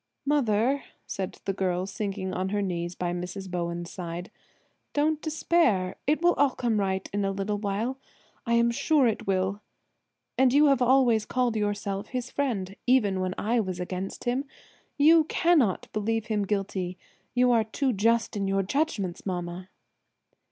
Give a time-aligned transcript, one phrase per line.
[0.25, 3.51] "Mother," said the girl, sinking on her knees by Mrs.
[3.51, 4.31] Bowen's side,
[4.93, 7.99] "don't despair; it will all come right in a little while,
[8.43, 9.61] I am sure it will.
[10.39, 14.45] And you have always called yourself his friend, even when I was against him.
[14.97, 16.97] You cannot believe him guilty;
[17.35, 19.69] you are too just in your judgment, mamma."